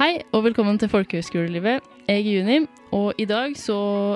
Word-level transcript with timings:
Hei 0.00 0.22
og 0.32 0.46
velkommen 0.46 0.78
til 0.80 0.88
Folkehøgskolelivet. 0.88 1.84
Jeg 2.08 2.22
er 2.22 2.24
Juni, 2.24 2.54
og 2.96 3.18
i 3.20 3.26
dag 3.28 3.52
så 3.60 3.74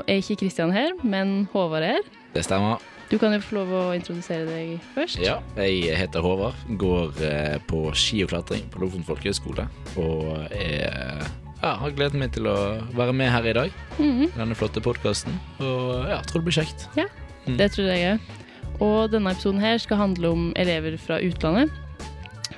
er 0.09 0.23
ikke 0.23 0.39
Kristian 0.41 0.71
her, 0.73 0.95
men 1.05 1.43
Håvard 1.53 1.85
er 1.85 1.99
her. 1.99 2.07
Det 2.33 2.45
stemmer. 2.47 2.81
Du 3.11 3.19
kan 3.21 3.35
jo 3.37 3.41
få 3.45 3.59
lov 3.59 3.75
å 3.77 3.83
introdusere 3.93 4.47
deg 4.49 4.79
først. 4.95 5.21
Ja, 5.21 5.35
jeg 5.61 5.93
heter 6.01 6.25
Håvard. 6.25 6.57
Går 6.81 7.21
eh, 7.29 7.59
på 7.69 7.83
ski 7.93 8.23
og 8.25 8.33
klatring 8.33 8.65
på 8.73 8.81
Lofoten 8.81 9.05
folkehøgskole. 9.05 9.69
Og 10.01 10.25
jeg 10.57 10.89
ja, 10.89 11.75
har 11.83 11.95
gledet 12.01 12.17
meg 12.17 12.33
til 12.33 12.49
å 12.49 12.57
være 12.97 13.13
med 13.21 13.29
her 13.37 13.53
i 13.53 13.57
dag. 13.61 13.79
Mhm, 13.99 14.33
Denne 14.41 14.57
flotte 14.57 14.81
podkasten. 14.81 15.37
Og 15.61 16.09
ja, 16.09 16.23
tror 16.25 16.41
det 16.41 16.49
blir 16.49 16.61
kjekt. 16.63 16.89
Mm. 16.97 17.61
det 17.61 17.75
tror 17.77 17.93
jeg 17.93 18.15
òg. 18.15 18.35
Og 18.81 19.13
denne 19.13 19.37
episoden 19.37 19.61
her 19.61 19.77
skal 19.85 20.01
handle 20.01 20.33
om 20.33 20.53
elever 20.57 20.97
fra 20.97 21.21
utlandet. 21.21 21.69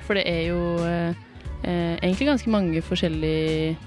For 0.07 0.15
det 0.15 0.29
er 0.31 0.45
jo 0.47 0.63
eh, 1.63 1.95
egentlig 2.01 2.27
ganske 2.27 2.51
mange 2.53 2.81
forskjellige 2.81 3.77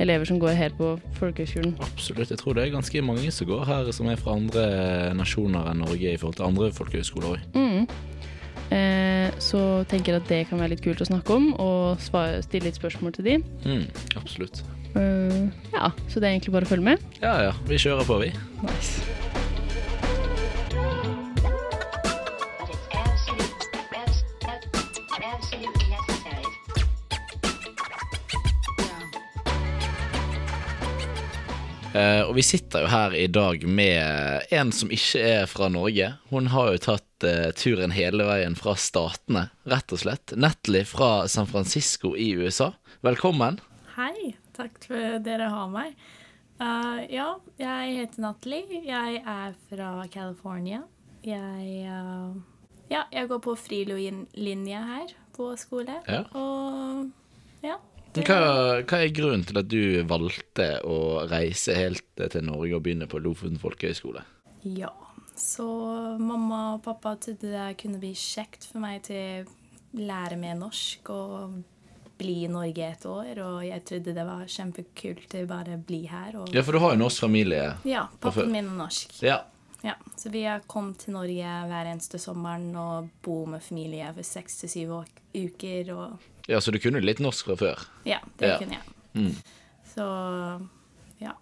elever 0.00 0.24
som 0.24 0.40
går 0.40 0.56
her 0.56 0.72
på 0.78 0.94
folkehøgskolen. 1.18 1.76
Absolutt. 1.84 2.30
Jeg 2.30 2.38
tror 2.40 2.56
det 2.56 2.64
er 2.64 2.74
ganske 2.74 3.02
mange 3.04 3.30
som 3.30 3.46
går 3.46 3.66
her 3.68 3.92
som 3.94 4.08
er 4.10 4.18
fra 4.20 4.36
andre 4.38 4.64
nasjoner 5.18 5.70
enn 5.70 5.82
Norge 5.84 6.14
i 6.14 6.18
forhold 6.18 6.40
til 6.40 6.48
andre 6.48 6.72
folkehøgskoler 6.74 7.36
òg. 7.36 7.46
Mm. 7.54 7.86
Eh, 8.72 9.28
så 9.42 9.84
tenker 9.90 10.14
jeg 10.14 10.22
at 10.22 10.30
det 10.30 10.42
kan 10.48 10.62
være 10.62 10.74
litt 10.74 10.84
kult 10.84 11.02
å 11.04 11.08
snakke 11.08 11.36
om, 11.36 11.50
og 11.60 12.00
svare, 12.02 12.40
stille 12.46 12.70
litt 12.70 12.80
spørsmål 12.80 13.18
til 13.18 13.28
de. 13.28 13.36
Mm, 13.66 13.84
absolutt. 14.16 14.64
Eh, 14.96 15.42
ja, 15.74 15.92
så 16.08 16.20
det 16.20 16.28
er 16.28 16.34
egentlig 16.36 16.56
bare 16.56 16.68
å 16.68 16.72
følge 16.72 16.92
med. 16.92 17.06
Ja 17.22 17.36
ja, 17.50 17.54
vi 17.68 17.80
kjører 17.80 18.08
på, 18.08 18.22
vi. 18.24 18.32
Nice. 18.64 19.41
Eh, 31.92 32.22
og 32.24 32.34
vi 32.38 32.42
sitter 32.42 32.86
jo 32.86 32.88
her 32.88 33.14
i 33.14 33.26
dag 33.28 33.64
med 33.68 34.46
en 34.56 34.70
som 34.72 34.88
ikke 34.92 35.20
er 35.20 35.50
fra 35.50 35.68
Norge. 35.68 36.14
Hun 36.30 36.48
har 36.54 36.70
jo 36.72 36.80
tatt 36.86 37.26
uh, 37.26 37.50
turen 37.52 37.92
hele 37.92 38.24
veien 38.24 38.56
fra 38.56 38.72
Statene, 38.80 39.50
rett 39.68 39.92
og 39.92 40.00
slett. 40.00 40.32
Natalie 40.32 40.88
fra 40.88 41.28
San 41.28 41.50
Francisco 41.50 42.14
i 42.16 42.30
USA. 42.40 42.70
Velkommen. 43.04 43.60
Hei, 43.98 44.32
takk 44.56 44.80
for 44.86 45.20
dere 45.26 45.50
har 45.52 45.68
meg. 45.74 45.92
Uh, 46.62 47.04
ja, 47.12 47.28
jeg 47.60 47.98
heter 48.00 48.24
Natalie. 48.24 48.80
Jeg 48.88 49.20
er 49.20 49.52
fra 49.68 49.92
California. 50.08 50.80
Jeg, 51.22 51.92
ja, 52.88 53.04
jeg 53.12 53.28
går 53.30 53.44
på 53.44 53.52
frilinje 53.68 54.80
her 54.88 55.12
på 55.36 55.52
skole. 55.60 56.00
Ja. 56.08 56.24
Og 56.32 57.10
ja. 57.62 57.76
Hva, 58.12 58.82
hva 58.84 58.98
er 59.00 59.12
grunnen 59.16 59.44
til 59.48 59.56
at 59.56 59.68
du 59.72 60.02
valgte 60.04 60.66
å 60.84 60.96
reise 61.30 61.72
helt 61.78 62.04
til 62.20 62.44
Norge 62.44 62.76
og 62.76 62.82
begynne 62.84 63.08
på 63.08 63.20
Lofoten 63.24 63.56
folkehøgskole? 63.62 64.20
Ja, 64.68 64.90
så 65.38 65.64
mamma 66.20 66.74
og 66.74 66.82
pappa 66.84 67.14
trodde 67.16 67.48
det 67.54 67.70
kunne 67.80 68.00
bli 68.02 68.12
kjekt 68.18 68.68
for 68.68 68.82
meg 68.84 69.00
til 69.08 69.46
å 69.46 70.02
lære 70.02 70.36
mer 70.40 70.58
norsk 70.60 71.08
og 71.12 71.62
bli 72.20 72.42
i 72.44 72.50
Norge 72.52 72.84
et 72.86 73.06
år, 73.08 73.40
og 73.42 73.62
jeg 73.66 73.82
trodde 73.88 74.12
det 74.14 74.26
var 74.28 74.44
kjempekult 74.46 75.24
til 75.32 75.48
bare 75.50 75.78
bli 75.80 76.04
her. 76.06 76.36
Og, 76.42 76.52
Ja, 76.54 76.62
for 76.62 76.76
du 76.76 76.82
har 76.84 76.92
jo 76.94 77.00
norsk 77.00 77.24
familie. 77.24 77.72
ja, 77.88 78.04
pappaen 78.20 78.52
min 78.52 78.68
er 78.68 78.76
norsk. 78.84 79.16
Ja. 79.24 79.40
Ja, 79.82 79.96
så 80.14 80.30
vi 80.30 80.44
har 80.46 80.60
kommet 80.70 81.00
til 81.02 81.16
Norge 81.16 81.42
hver 81.66 81.88
eneste 81.90 82.20
sommeren 82.22 82.68
og 82.78 83.08
bo 83.24 83.40
med 83.50 83.64
familie 83.66 84.12
for 84.14 84.22
seks 84.22 84.60
til 84.60 84.70
syv 84.70 84.92
uker. 85.34 85.90
Og 85.96 86.28
ja, 86.48 86.60
så 86.60 86.72
du 86.72 86.78
kunne 86.82 87.00
litt 87.04 87.18
norsk 87.22 87.46
fra 87.46 87.56
før? 87.56 87.84
ja, 88.04 88.18
det 88.38 88.48
Ja. 88.48 88.58
kunne 88.58 88.78
jeg. 88.78 88.94
Mm. 89.14 89.34
Så 89.94 90.06
ja. 91.20 91.34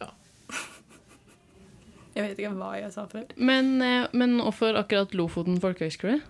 Ja. 0.00 0.10
Jeg 2.16 2.24
vet 2.24 2.38
ikke 2.40 2.54
hva 2.56 2.70
jeg 2.80 2.92
sa 2.94 3.04
før. 3.10 3.26
Men, 3.36 3.74
eh, 3.82 4.06
men 4.16 4.38
hvorfor 4.40 4.78
akkurat 4.80 5.12
Lofoten 5.14 5.58
folkehøgskole? 5.60 6.22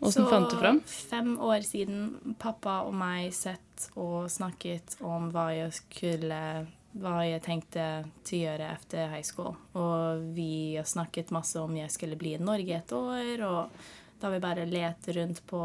Åssen 0.00 0.26
fant 0.30 0.50
du 0.50 0.56
fram? 0.56 0.80
fem 0.86 1.36
år 1.42 1.62
siden 1.66 2.34
pappa 2.38 2.84
og 2.86 2.94
meg 2.94 3.32
sett 3.34 3.88
og 3.96 4.28
snakket 4.30 4.96
om 5.02 5.30
hva 5.34 5.48
jeg 5.56 5.72
skulle 5.74 6.66
hva 6.98 7.20
jeg 7.26 7.42
tenkte 7.44 8.04
til 8.24 8.38
å 8.40 8.44
gjøre 8.48 8.68
etter 8.74 9.08
high 9.12 9.22
school. 9.26 9.56
Og 9.74 10.22
vi 10.34 10.74
har 10.76 10.84
snakket 10.88 11.30
masse 11.30 11.56
om 11.60 11.74
jeg 11.76 11.90
skulle 11.90 12.16
bli 12.18 12.32
i 12.34 12.38
Norge 12.42 12.74
et 12.78 12.92
år, 12.92 13.42
og 13.44 13.70
da 14.20 14.30
vi 14.30 14.38
bare 14.42 14.64
lette 14.66 15.12
rundt 15.14 15.42
på 15.46 15.60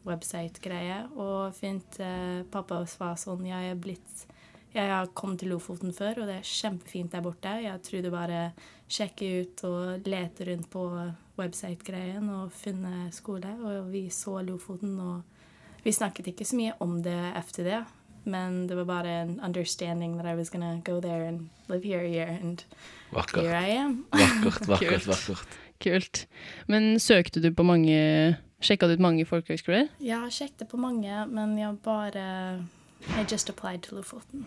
folkeskole-website-greie, 0.00 1.08
og 1.16 1.54
fint 1.54 2.00
eh, 2.00 2.42
pappa 2.50 2.84
var 2.98 3.16
sånn 3.16 3.46
Jeg 3.46 3.72
er 3.72 3.80
blitt 3.80 4.26
jeg 4.70 4.86
har 4.86 5.08
kommet 5.18 5.40
til 5.40 5.50
Lofoten 5.50 5.90
før, 5.90 6.20
og 6.22 6.28
det 6.28 6.36
er 6.38 6.46
kjempefint 6.46 7.10
der 7.10 7.24
borte. 7.24 7.56
Jeg 7.58 7.80
tror 7.82 8.04
du 8.04 8.10
bare 8.12 8.52
sjekker 8.86 9.40
ut 9.42 9.62
og 9.66 10.06
leter 10.06 10.46
rundt 10.46 10.68
på 10.70 10.84
website-greien 11.40 12.28
og 12.30 12.52
finne 12.54 13.08
skole. 13.10 13.50
Og 13.66 13.90
vi 13.90 14.04
så 14.14 14.36
Lofoten, 14.46 14.94
og 15.02 15.82
vi 15.82 15.90
snakket 15.90 16.30
ikke 16.30 16.46
så 16.46 16.60
mye 16.60 16.76
om 16.86 17.00
det 17.02 17.18
etter 17.34 17.66
det. 17.66 17.80
Men 18.30 18.68
det 18.70 18.78
var 18.78 18.86
bare 18.86 19.16
en 19.24 19.40
understanding 19.42 20.14
that 20.18 20.26
I 20.30 20.36
was 20.36 20.50
gonna 20.50 20.80
go 20.84 21.00
there 21.00 21.26
and 21.26 21.48
live 21.68 21.82
here 21.82 22.04
a 22.04 22.08
year, 22.08 22.28
and 22.28 22.62
here 23.34 23.56
I 23.56 23.74
am. 23.74 24.04
Vakkert, 24.12 24.68
vakkert, 24.68 25.06
vakkert. 25.16 25.58
Kult. 25.80 26.26
Men 26.68 26.94
søkte 27.00 27.42
du 27.42 27.50
på 27.56 27.64
mange 27.66 28.36
Sjekka 28.60 28.90
du 28.90 28.98
ut 28.98 29.00
mange 29.00 29.24
folkehøgskoler? 29.24 29.86
Jeg 30.04 30.20
har 30.20 30.32
sjekket 30.34 30.68
på 30.68 30.76
mange, 30.76 31.22
men 31.32 31.54
jeg 31.56 31.78
bare 31.80 32.24
I 33.16 33.22
just 33.24 33.48
applied 33.48 33.80
to 33.86 33.96
Lofoten. 33.96 34.44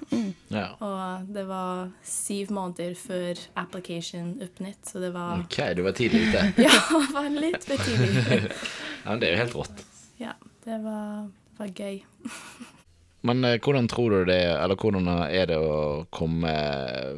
Ja. 0.53 0.67
Og 0.77 1.31
det 1.33 1.47
var 1.49 1.89
syv 2.05 2.51
måneder 2.53 2.93
før 2.93 3.41
application 3.57 4.35
oppnytt, 4.45 4.85
så 4.85 5.01
det 5.01 5.09
var 5.15 5.41
Ok, 5.41 5.57
du 5.73 5.81
var 5.81 5.97
tidlig 5.97 6.27
ute. 6.29 6.43
Ja, 6.67 6.75
var 7.15 7.31
litt 7.33 7.65
for 7.65 7.81
tidlig. 7.81 8.13
Ja, 9.03 9.09
men 9.09 9.19
det 9.23 9.31
er 9.31 9.33
jo 9.33 9.41
helt 9.41 9.57
rått. 9.57 9.81
Ja, 10.21 10.37
det 10.63 10.77
var, 10.85 11.25
var 11.57 11.73
gøy. 11.73 12.03
Men 13.23 13.43
eh, 13.47 13.55
hvordan 13.63 13.87
tror 13.87 14.11
du 14.11 14.25
det 14.27 14.41
Eller 14.51 14.75
hvordan 14.75 15.07
er 15.07 15.45
det 15.47 15.55
å 15.55 16.03
komme 16.11 16.51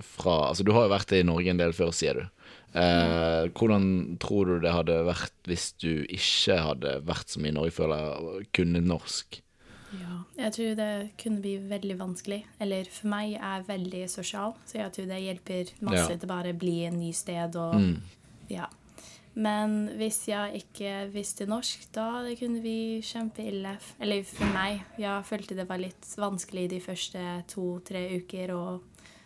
fra 0.06 0.36
Altså, 0.52 0.62
du 0.62 0.70
har 0.76 0.86
jo 0.86 0.92
vært 0.94 1.14
i 1.18 1.24
Norge 1.26 1.50
en 1.50 1.62
del 1.62 1.74
før, 1.74 1.90
sier 1.98 2.20
du. 2.20 2.45
Eh, 2.76 3.48
hvordan 3.56 4.18
tror 4.20 4.46
du 4.50 4.60
det 4.60 4.74
hadde 4.76 4.98
vært 5.08 5.32
hvis 5.48 5.70
du 5.80 6.04
ikke 6.12 6.58
hadde 6.60 6.98
vært 7.08 7.32
så 7.32 7.40
mye 7.40 7.72
før 7.72 7.94
eller 7.96 8.46
kunne 8.54 8.82
norsk? 8.84 9.42
Ja, 9.96 10.16
jeg 10.36 10.52
tror 10.58 10.76
det 10.76 10.90
kunne 11.22 11.40
bli 11.40 11.54
veldig 11.72 11.96
vanskelig. 12.02 12.42
Eller 12.60 12.84
for 12.92 13.08
meg 13.08 13.36
er 13.38 13.62
jeg 13.62 13.68
veldig 13.70 14.02
sosial, 14.12 14.56
så 14.68 14.82
jeg 14.82 14.92
tror 14.92 15.08
det 15.08 15.22
hjelper 15.24 15.72
masse 15.88 16.10
Ja. 16.12 16.18
til 16.18 16.28
bare 16.28 16.52
å 16.52 16.60
bli 16.60 16.84
en 16.86 17.00
ny 17.00 17.12
sted 17.14 17.56
og 17.56 17.76
Mm. 17.76 18.02
ja. 18.50 18.66
Men 19.38 19.90
hvis 19.98 20.28
jeg 20.28 20.64
ikke 20.64 21.12
visste 21.12 21.46
norsk, 21.46 21.92
da 21.92 22.24
det 22.24 22.40
kunne 22.40 22.62
bli 22.62 23.02
kjempeille. 23.04 23.78
Eller 24.00 24.24
for 24.24 24.46
meg. 24.46 24.82
Jeg 24.98 25.24
følte 25.26 25.56
det 25.58 25.68
var 25.68 25.78
litt 25.78 26.08
vanskelig 26.18 26.70
de 26.70 26.80
første 26.80 27.44
to-tre 27.48 28.16
uker 28.22 28.48
å 28.56 28.82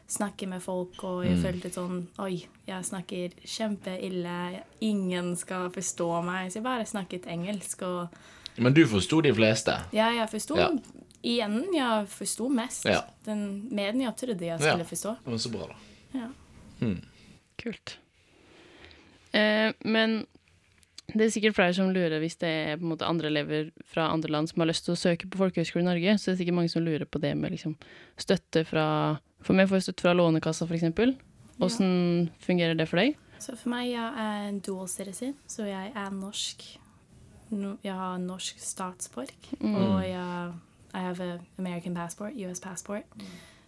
snakke 0.09 0.47
med 0.49 0.61
folk, 0.61 1.03
og 1.03 1.23
jeg 1.25 1.37
Mm. 1.37 1.43
følte 1.43 1.69
sånn 1.73 2.07
Oi, 2.19 2.47
jeg 2.67 2.83
snakker 2.83 3.29
kjempeille. 3.45 4.63
Ingen 4.81 5.35
skal 5.37 5.69
forstå 5.69 6.23
meg. 6.25 6.49
Så 6.51 6.55
jeg 6.55 6.63
bare 6.63 6.85
snakket 6.85 7.27
engelsk, 7.27 7.81
og 7.83 8.09
Men 8.57 8.73
du 8.73 8.85
forsto 8.87 9.21
de 9.21 9.31
fleste? 9.33 9.71
ja, 9.93 10.09
jeg 10.11 10.29
forsto 10.29 10.57
Ja. 10.57 10.69
igjen. 11.23 11.73
Jeg 11.73 12.07
forsto 12.07 12.49
mest. 12.49 12.85
Ja. 12.85 13.01
Den 13.25 13.67
mer 13.71 13.93
jeg 13.93 14.15
trodde 14.17 14.39
jeg 14.41 14.59
Ja. 14.59 14.71
skulle 14.71 14.85
forstå. 14.85 15.17
Det 15.23 15.31
var 15.31 15.37
så 15.37 15.51
bra, 15.51 15.67
da. 15.67 15.75
Ja. 16.19 16.27
Kult. 17.57 17.97
Eh, 19.33 19.71
men 19.85 20.25
det 21.13 21.25
er 21.25 21.31
sikkert 21.33 21.57
flere 21.57 21.73
som 21.75 21.91
lurer 21.93 22.19
hvis 22.21 22.37
det 22.41 22.49
er 22.49 22.77
på 22.79 22.85
en 22.85 22.91
måte 22.93 23.07
andre 23.07 23.29
elever 23.31 23.71
fra 23.89 24.09
andre 24.13 24.31
land 24.33 24.51
som 24.51 24.61
har 24.63 24.69
lyst 24.69 24.85
til 24.87 24.95
å 24.95 24.99
søke 24.99 25.29
på 25.29 25.39
folkehøyskole 25.41 25.83
i 25.83 25.87
Norge. 25.87 26.17
Så 26.17 26.29
det 26.29 26.35
er 26.35 26.41
sikkert 26.43 26.57
mange 26.59 26.73
som 26.73 26.85
lurer 26.85 27.07
på 27.09 27.21
det 27.23 27.33
med 27.37 27.55
liksom, 27.55 27.75
støtte 28.19 28.65
fra 28.67 28.85
For 29.45 29.55
meg 29.55 29.69
får 29.69 29.79
jeg 29.79 29.87
støtte 29.87 30.03
fra 30.03 30.13
Lånekassa, 30.19 30.67
f.eks. 30.67 31.13
Åssen 31.63 31.91
fungerer 32.43 32.75
det 32.75 32.89
for 32.91 32.99
deg? 32.99 33.15
Så 33.39 33.55
for 33.55 33.71
meg 33.71 33.93
jeg 33.93 34.23
er 34.23 34.47
en 34.49 34.59
dual 34.63 34.89
citizen, 34.91 35.37
så 35.47 35.63
jeg 35.67 35.93
er 35.95 36.09
norsk. 36.11 36.65
No, 37.55 37.77
jeg 37.83 37.95
har 37.95 38.19
norsk 38.19 38.59
statsborg, 38.61 39.47
og 39.63 40.03
jeg 40.03 40.51
I 40.93 41.01
have 41.05 41.23
a 41.23 41.39
American 41.57 41.95
passport, 41.95 42.33
US 42.35 42.59
passport. 42.59 43.05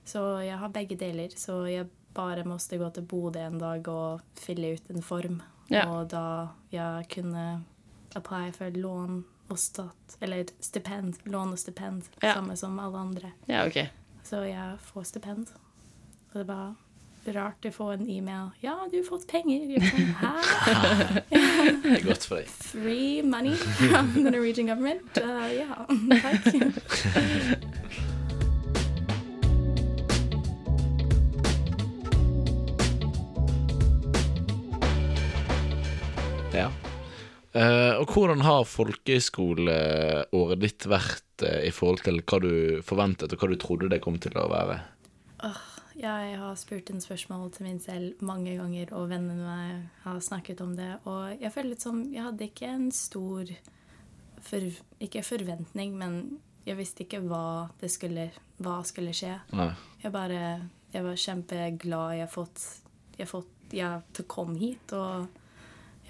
Så 0.05 0.21
jeg 0.43 0.57
har 0.57 0.73
begge 0.73 0.97
deler, 0.99 1.31
så 1.37 1.63
jeg 1.69 1.87
bare 2.13 2.43
måtte 2.43 2.77
gå 2.77 2.89
til 2.93 3.05
Bodø 3.07 3.39
en 3.45 3.59
dag 3.61 3.87
og 3.87 4.21
fylle 4.39 4.73
ut 4.75 4.89
en 4.91 5.05
form. 5.05 5.41
Ja. 5.69 5.85
Og 5.89 6.09
da 6.09 6.47
jeg 6.71 7.05
kunne 7.13 7.63
apply 8.15 8.51
for 8.51 8.69
lån 8.75 9.23
og 9.51 9.57
stat, 9.59 10.17
eller 10.21 10.45
stipend, 10.61 11.13
lån 11.25 11.51
og 11.51 11.59
stipend, 11.59 12.03
Ja. 12.23 12.33
samme 12.33 12.55
som 12.57 12.79
alle 12.79 12.97
andre. 12.97 13.31
Ja, 13.47 13.65
OK. 13.65 13.77
Så 14.23 14.41
jeg 14.47 14.77
får 14.93 15.03
stipend. 15.03 15.47
Og 16.33 16.33
det 16.33 16.41
er 16.41 16.45
bare 16.53 16.75
rart 17.35 17.61
å 17.65 17.71
få 17.71 17.91
en 17.93 18.09
e-mail. 18.09 18.49
'Ja, 18.63 18.75
du 18.91 18.97
har 18.97 19.03
fått 19.05 19.27
penger.' 19.27 19.67
Jeg 19.69 19.77
er 19.77 19.85
sånn, 19.91 20.13
Hæ? 20.15 20.31
Det 21.83 21.99
er 21.99 22.05
godt 22.07 22.25
for 22.25 22.35
deg. 22.35 22.47
Free 22.47 23.21
money 23.21 23.55
from 23.55 24.13
the 24.13 24.31
Norwegian 24.31 24.67
government? 24.67 25.17
Uh, 25.17 25.47
ja, 25.53 25.85
takk. 26.21 26.45
hvordan 37.51 38.41
har 38.45 38.63
folkehøyskoleåret 38.69 40.61
ditt 40.61 40.87
vært 40.87 41.43
eh, 41.43 41.67
i 41.67 41.71
forhold 41.75 42.05
til 42.05 42.21
hva 42.23 42.39
du 42.43 42.53
forventet, 42.85 43.33
og 43.33 43.41
hva 43.41 43.51
du 43.51 43.57
trodde 43.59 43.89
det 43.91 44.01
kom 44.03 44.19
til 44.23 44.37
å 44.39 44.47
være? 44.51 44.79
Jeg 46.01 46.37
har 46.39 46.55
spurt 46.55 46.89
en 46.89 47.01
spørsmål 47.03 47.51
til 47.51 47.67
min 47.67 47.79
selv 47.83 48.21
mange 48.23 48.55
ganger, 48.57 48.93
og 48.95 49.09
vennene 49.11 49.35
mine 49.35 49.89
har 50.05 50.21
snakket 50.23 50.61
om 50.63 50.75
det. 50.77 50.93
Og 51.03 51.41
jeg 51.41 51.51
føler 51.51 51.73
litt 51.73 51.83
som 51.83 51.99
Jeg 52.13 52.23
hadde 52.23 52.47
ikke 52.47 52.69
en 52.71 52.87
stor 52.95 53.51
for, 54.41 54.61
Ikke 55.03 55.23
forventning, 55.25 55.97
men 55.99 56.39
jeg 56.65 56.77
visste 56.77 57.03
ikke 57.03 57.21
hva 57.25 57.69
det 57.81 57.91
skulle 57.91 58.29
Hva 58.61 58.79
skulle 58.87 59.13
skje. 59.17 59.35
Nei. 59.57 59.71
Jeg 60.03 60.13
bare 60.15 60.41
Jeg 60.93 61.03
var 61.03 61.19
kjempeglad 61.25 62.15
jeg 62.15 62.25
har 62.25 62.31
fått 62.31 62.65
Jeg 63.19 63.27
fått 63.29 63.75
Jeg 63.75 64.25
kom 64.27 64.55
hit, 64.55 64.93
og 64.95 65.27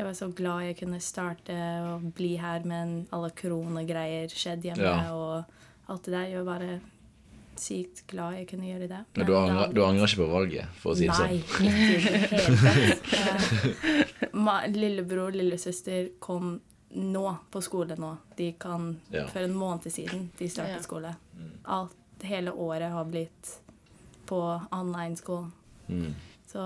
jeg 0.01 0.07
var 0.09 0.15
så 0.17 0.27
glad 0.33 0.63
jeg 0.65 0.77
kunne 0.81 0.99
starte 1.03 1.55
og 1.85 2.07
bli 2.17 2.31
her, 2.41 2.63
men 2.65 2.95
alle 3.13 3.29
koronagreier 3.37 4.31
skjedde 4.33 4.71
hjemme, 4.71 4.81
Ja. 4.81 5.13
og 5.13 5.43
alt 5.91 6.03
det 6.07 6.13
der. 6.15 6.25
Jeg 6.31 6.43
var 6.43 6.57
bare 6.57 6.79
sykt 7.61 8.01
glad 8.09 8.33
jeg 8.39 8.47
kunne 8.49 8.65
gjøre 8.71 8.87
det. 8.89 8.99
Men 9.17 9.25
du 9.27 9.33
angrer, 9.37 9.59
hadde- 9.59 9.73
du 9.75 9.81
angrer 9.85 10.07
ikke 10.07 10.23
på 10.23 10.31
valget, 10.31 10.65
for 10.81 10.91
å 10.91 10.95
si 10.97 11.05
det 11.05 11.13
Nei, 11.19 11.37
sånn? 11.37 11.37
ikke 11.37 11.63
i 11.67 11.69
det 11.69 12.09
hele 12.09 12.27
tatt. 12.97 13.11
Eh, 14.23 14.27
ma- 14.33 14.65
Lillebror 14.67 15.31
lillesøster 15.35 16.09
kom 16.19 16.59
nå 16.95 17.37
på 17.51 17.61
skole 17.63 17.95
nå. 17.97 18.17
De 18.37 18.51
kan 18.59 18.97
Ja. 19.11 19.27
For 19.27 19.39
en 19.45 19.53
måned 19.53 19.83
siden 19.91 20.29
de 20.37 20.47
startet 20.49 20.77
Ja. 20.77 20.81
skole. 20.81 21.15
Alt, 21.65 21.93
hele 22.23 22.51
året 22.51 22.91
har 22.91 23.05
blitt 23.05 23.59
på 24.25 24.41
online 24.71 25.15
skole. 25.17 25.51
Mm. 25.89 26.13
Så 26.51 26.61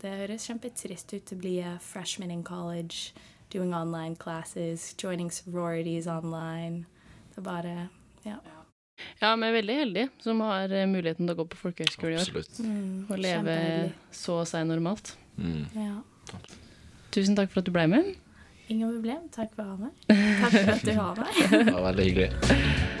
det 0.00 0.14
høres 0.22 0.46
kjempetrist 0.48 1.12
ut 1.12 1.32
å 1.34 1.36
bli 1.40 1.58
a 1.60 1.74
freshman 1.82 2.30
in 2.32 2.42
college, 2.46 3.12
doing 3.52 3.74
online 3.76 4.16
classes, 4.16 4.94
joining 4.96 5.28
sororities 5.30 6.06
online. 6.08 6.86
Det 7.34 7.42
er 7.42 7.48
bare 7.50 7.74
Ja. 8.24 8.38
Ja, 9.20 9.34
vi 9.36 9.44
er 9.44 9.52
veldig 9.52 9.74
heldige 9.76 10.08
som 10.24 10.40
har 10.40 10.72
eh, 10.72 10.86
muligheten 10.88 11.26
til 11.26 11.34
å 11.34 11.38
gå 11.42 11.44
på 11.52 11.58
folkehøyskole 11.66 12.14
i 12.14 12.20
år. 12.22 12.30
Mm, 12.64 13.06
Og 13.10 13.18
leve 13.20 13.56
så 14.10 14.38
å 14.40 14.46
si 14.48 14.62
normalt. 14.64 15.12
Mm. 15.36 15.66
Ja. 15.76 15.98
Tusen 17.12 17.36
takk 17.36 17.52
for 17.52 17.60
at 17.60 17.68
du 17.68 17.74
ble 17.76 17.84
med. 17.92 18.14
Ingen 18.72 18.96
problem. 18.96 19.28
Takk 19.36 19.52
for 19.52 19.62
å 19.62 19.74
ha 19.74 19.76
meg. 19.84 19.92
Takk 20.08 20.56
for 20.56 20.74
at 20.78 20.88
du 20.88 20.94
har 20.96 21.20
meg. 21.20 21.42
Det 21.52 21.74
var 21.76 21.90
veldig 21.92 22.08
hyggelig. 22.08 22.95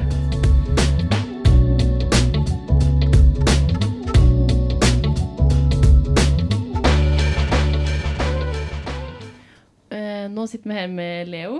Nå 10.46 10.50
sitter 10.52 10.70
vi 10.70 10.74
her 10.78 10.86
med 10.86 11.26
Leo. 11.26 11.56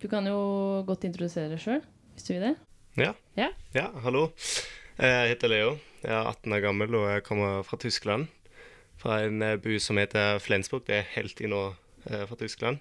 Du 0.00 0.06
kan 0.08 0.24
jo 0.24 0.80
godt 0.88 1.02
introdusere 1.04 1.50
deg 1.50 1.60
sjøl, 1.60 1.82
hvis 2.14 2.24
du 2.24 2.30
vil 2.32 2.46
det. 2.46 2.52
Ja. 2.96 3.10
Ja. 3.36 3.50
ja, 3.76 3.90
hallo. 4.00 4.30
Jeg 4.96 5.34
heter 5.34 5.52
Leo. 5.52 5.74
Jeg 6.00 6.14
er 6.16 6.24
18 6.30 6.54
år 6.56 6.62
gammel 6.64 6.96
og 6.96 7.04
jeg 7.10 7.24
kommer 7.26 7.60
fra 7.68 7.76
Tyskland. 7.82 8.30
Fra 8.96 9.18
en 9.26 9.44
eh, 9.44 9.58
by 9.60 9.76
som 9.76 10.00
heter 10.00 10.40
Flensburg. 10.40 10.86
Det 10.88 11.02
er 11.02 11.12
helt 11.18 11.44
i 11.44 11.52
nord 11.52 11.76
eh, 12.08 12.24
fra 12.30 12.40
Tyskland. 12.40 12.80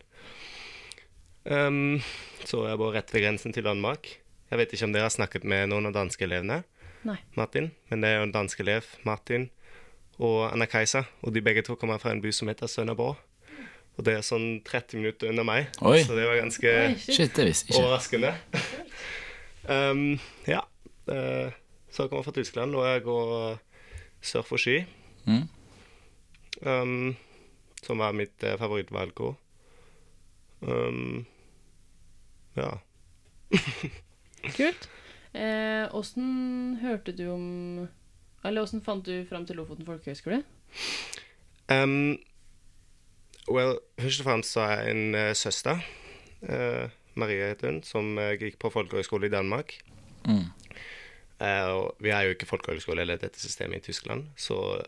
Um, 1.44 2.00
så 2.48 2.64
jeg 2.70 2.80
bor 2.80 2.96
rett 2.96 3.12
ved 3.12 3.28
grensen 3.28 3.52
til 3.52 3.68
Danmark. 3.68 4.08
Jeg 4.48 4.64
vet 4.64 4.72
ikke 4.78 4.88
om 4.88 4.96
dere 4.96 5.10
har 5.10 5.16
snakket 5.18 5.44
med 5.44 5.74
noen 5.74 5.92
av 5.92 5.98
danske 5.98 6.24
elevene, 6.24 6.62
Martin, 7.36 7.74
men 7.92 8.00
det 8.00 8.14
er 8.14 8.22
jo 8.22 8.30
en 8.30 8.38
dansk 8.38 8.64
elev, 8.64 8.88
Martin, 9.04 9.50
og 10.24 10.54
Anna-Kajsa. 10.54 11.04
Og 11.28 11.36
de 11.36 11.44
begge 11.44 11.68
to 11.68 11.76
kommer 11.76 12.00
fra 12.00 12.16
en 12.16 12.24
by 12.24 12.32
som 12.32 12.48
heter 12.48 12.72
Sønderborg. 12.72 13.20
Og 14.00 14.06
det 14.08 14.14
er 14.16 14.22
sånn 14.24 14.62
30 14.64 15.02
minutter 15.02 15.28
under 15.28 15.44
meg, 15.44 15.74
Oi. 15.84 15.98
så 16.08 16.16
det 16.16 16.24
var 16.24 16.38
ganske 16.40 16.72
Oi, 16.72 16.94
shit. 17.04 17.36
Shit. 17.36 17.74
Overraskende. 17.76 18.32
um, 19.76 20.14
ja. 20.48 20.62
Uh, 21.10 21.52
så 21.92 22.06
jeg 22.06 22.14
kommer 22.14 22.24
fra 22.24 22.36
Tyskland, 22.38 22.78
og 22.80 22.88
jeg 22.88 23.04
går 23.04 23.34
surf 24.24 24.54
og 24.56 24.62
ski. 24.64 24.78
Mm. 25.28 25.50
Um, 26.64 27.18
som 27.84 28.00
var 28.00 28.16
mitt 28.16 28.40
uh, 28.48 28.56
favorittvalg 28.62 29.20
òg. 29.20 29.36
Um, 30.64 31.26
ja. 32.56 32.72
Kult. 34.58 34.90
Eh, 35.34 35.86
hørte 36.82 37.14
du 37.14 37.28
om 37.30 37.88
Eller 38.44 38.64
åssen 38.64 38.82
fant 38.82 39.06
du 39.06 39.26
fram 39.30 39.46
til 39.46 39.60
Lofoten 39.60 39.86
folkehøgskole? 39.86 40.42
Um, 41.70 42.18
well, 43.52 43.80
først 44.00 44.22
og 44.22 44.30
fremst 44.30 44.56
så 44.56 44.64
er 44.66 44.82
jeg 44.82 44.96
en 44.96 45.16
eh, 45.16 45.34
søster, 45.36 45.84
uh, 46.42 46.90
Marie 47.20 47.50
heter 47.50 47.72
hun, 47.72 47.82
som 47.84 48.18
eh, 48.22 48.38
gikk 48.40 48.60
på 48.62 48.72
folkehøyskole 48.72 49.28
i 49.28 49.34
Danmark. 49.34 49.74
Mm. 50.28 50.48
Uh, 51.40 51.68
og 51.74 51.96
vi 52.04 52.12
er 52.14 52.28
jo 52.28 52.36
ikke 52.36 52.48
folkehøyskole 52.50 53.02
eller 53.02 53.20
dette 53.20 53.40
systemet 53.40 53.82
i 53.82 53.90
Tyskland, 53.90 54.28
så 54.38 54.80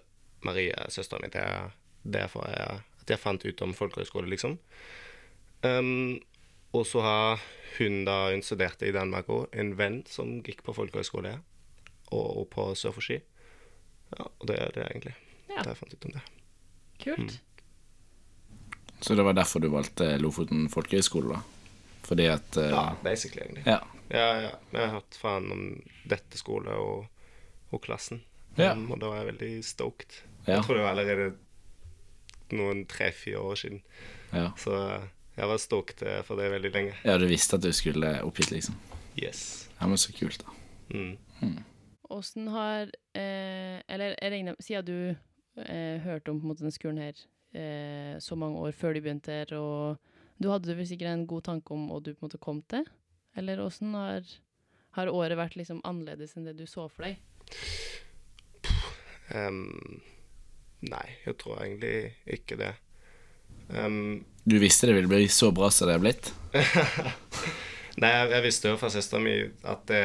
Marie 0.43 0.73
er 0.77 0.91
søsteren 0.91 1.25
min. 1.25 1.33
Det 1.33 1.41
er 1.41 1.71
derfor 2.03 2.47
jeg, 2.49 2.81
at 3.01 3.09
jeg 3.09 3.19
fant 3.19 3.45
ut 3.45 3.61
om 3.61 3.73
folkehøyskole, 3.73 4.29
liksom. 4.29 4.59
Um, 5.63 6.19
og 6.73 6.85
så 6.87 7.01
har 7.01 7.41
hun 7.77 8.05
da 8.05 8.31
hun 8.31 8.41
studerte 8.41 8.87
i 8.87 8.95
Danmark 8.95 9.29
òg, 9.29 9.49
en 9.53 9.75
venn 9.77 10.01
som 10.09 10.39
gikk 10.45 10.63
på 10.65 10.73
folkehøyskole 10.73 11.35
og, 12.11 12.37
og 12.37 12.47
på 12.53 12.71
surf 12.75 12.97
og 12.97 13.05
ski. 13.05 13.19
Ja, 14.17 14.27
og 14.27 14.47
det 14.47 14.57
er 14.59 14.73
det 14.75 14.87
egentlig. 14.87 15.15
Ja. 15.49 15.61
Da 15.61 15.73
jeg 15.73 15.77
fant 15.77 15.93
ut 15.93 16.07
om 16.09 16.15
det. 16.15 16.23
Kult. 17.03 17.41
Så 19.01 19.15
det 19.17 19.23
var 19.25 19.33
derfor 19.33 19.59
du 19.63 19.69
valgte 19.73 20.17
Lofoten 20.21 20.67
folkehøgskole, 20.69 21.35
da? 21.35 21.41
Fordi 22.05 22.25
at 22.29 22.57
uh, 22.57 22.67
Ja, 22.69 22.83
basically, 23.03 23.41
egentlig. 23.47 23.63
ja. 23.65 23.79
Ja, 24.11 24.27
ja. 24.43 24.51
Jeg 24.73 24.81
har 24.81 24.91
hørt 24.97 25.15
faen 25.15 25.47
om 25.53 25.61
dette 26.11 26.37
skole 26.37 26.73
og, 26.75 27.05
og 27.71 27.81
klassen, 27.85 28.21
Ja. 28.57 28.73
um, 28.75 28.89
og 28.91 28.99
da 28.99 29.07
var 29.13 29.21
jeg 29.23 29.29
veldig 29.33 29.51
stoked. 29.63 30.17
Ja. 30.45 30.57
Jeg 30.57 30.65
tror 30.65 30.75
det 30.75 30.83
var 30.83 30.91
allerede 30.97 31.29
noen 32.51 32.85
tre-fire 32.91 33.39
år 33.39 33.55
siden, 33.55 33.81
ja. 34.33 34.49
så 34.59 34.73
jeg 35.37 35.47
var 35.47 35.57
stoked 35.63 36.01
eh, 36.03 36.19
for 36.27 36.35
det 36.35 36.49
veldig 36.51 36.71
lenge. 36.73 36.95
Ja, 37.07 37.15
du 37.17 37.23
visste 37.29 37.55
at 37.55 37.63
du 37.63 37.71
skulle 37.71 38.17
opp 38.27 38.37
hit, 38.41 38.51
liksom. 38.51 38.75
Yes. 39.15 39.69
Ja, 39.79 39.87
men 39.87 39.97
så 39.97 40.11
kult, 40.17 40.43
da. 40.43 40.51
Mm. 40.91 41.61
Åssen 42.11 42.49
har 42.51 42.89
eh, 43.15 43.77
Eller 43.87 44.17
jeg 44.19 44.31
regner 44.33 44.57
siden 44.59 44.85
du 44.85 45.15
eh, 45.69 45.99
hørte 46.03 46.31
om 46.33 46.39
på 46.41 46.45
en 46.45 46.51
måte, 46.53 46.63
denne 46.63 46.75
skolen 46.75 47.01
her 47.01 47.17
eh, 47.53 48.15
så 48.23 48.37
mange 48.39 48.59
år 48.63 48.71
før 48.77 48.93
de 48.95 49.01
begynte 49.05 49.31
her, 49.35 49.53
og 49.57 49.97
du 50.41 50.49
hadde 50.49 50.73
vel 50.77 50.87
sikkert 50.89 51.11
en 51.13 51.27
god 51.29 51.43
tanke 51.49 51.73
om 51.75 51.87
hva 51.91 51.99
du 52.01 52.13
på 52.13 52.21
en 52.23 52.27
måte 52.29 52.41
kom 52.41 52.61
til? 52.71 52.87
Eller 53.37 53.61
åssen 53.63 53.93
har, 53.95 54.25
har 54.97 55.11
året 55.13 55.37
vært 55.39 55.55
liksom 55.59 55.81
annerledes 55.87 56.33
enn 56.35 56.47
det 56.49 56.57
du 56.59 56.65
så 56.67 56.87
for 56.91 57.05
deg? 57.07 57.19
Um, 59.31 60.01
nei, 60.83 61.05
jeg 61.25 61.37
tror 61.39 61.61
egentlig 61.63 62.11
ikke 62.27 62.57
det. 62.59 62.73
Um, 63.71 64.25
Du 64.43 64.57
visste 64.59 64.89
det 64.89 64.95
ville 64.97 65.07
bli 65.11 65.27
så 65.31 65.51
bra 65.55 65.69
som 65.71 65.87
det 65.87 65.95
er 65.95 66.03
blitt? 66.03 66.31
nei, 68.01 68.09
jeg, 68.11 68.29
jeg 68.33 68.43
visste 68.47 68.71
jo 68.73 68.79
fra 68.81 68.89
søstera 68.91 69.21
mi 69.23 69.35
at 69.63 69.83
det 69.91 70.01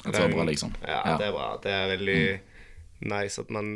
At 0.00 0.14
det 0.14 0.22
var 0.24 0.32
bra, 0.32 0.46
liksom? 0.48 0.72
Ja, 0.82 1.00
Ja. 1.04 1.16
det 1.20 1.26
er 1.28 1.34
bra. 1.36 1.48
Det 1.62 1.74
er 1.76 1.90
veldig 1.92 2.22
nice 3.12 3.40
at 3.44 3.50
man 3.52 3.68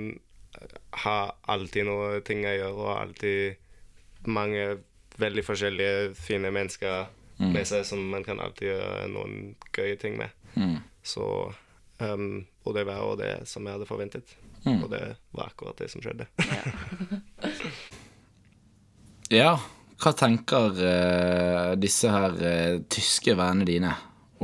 har 1.05 1.35
alltid 1.51 1.89
noe 1.89 2.21
ting 2.27 2.45
jeg 2.47 2.61
gjør, 2.61 2.81
og 2.85 2.95
alltid 2.97 4.27
mange 4.31 4.79
veldig 5.21 5.45
forskjellige 5.47 6.15
fine 6.19 6.51
mennesker 6.55 7.07
med 7.39 7.67
seg 7.67 7.85
som 7.87 8.03
man 8.13 8.25
kan 8.27 8.41
alltid 8.43 8.71
gjøre 8.71 9.07
noen 9.13 9.55
gøye 9.75 9.99
ting 10.01 10.17
med. 10.21 10.33
Mm. 10.55 10.79
Så 11.03 11.27
um, 11.99 12.45
Og 12.65 12.75
det 12.77 12.87
var 12.89 13.03
jo 13.03 13.15
det 13.19 13.33
som 13.51 13.67
jeg 13.67 13.77
hadde 13.77 13.89
forventet. 13.89 14.37
Mm. 14.65 14.85
Og 14.85 14.91
det 14.93 15.03
var 15.37 15.51
akkurat 15.51 15.79
det 15.79 15.91
som 15.93 16.01
skjedde. 16.01 16.27
Ja, 19.35 19.59
hva 20.01 20.13
tenker 20.17 20.79
uh, 20.79 21.75
disse 21.81 22.11
her 22.11 22.39
uh, 22.39 22.83
tyske 22.89 23.37
vennene 23.37 23.69
dine 23.69 23.95